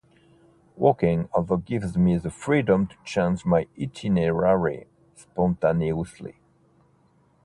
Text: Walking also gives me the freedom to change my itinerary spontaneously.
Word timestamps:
Walking 0.77 1.29
also 1.31 1.57
gives 1.57 1.95
me 1.95 2.17
the 2.17 2.31
freedom 2.31 2.87
to 2.87 2.95
change 3.05 3.45
my 3.45 3.67
itinerary 3.79 4.87
spontaneously. 5.13 6.37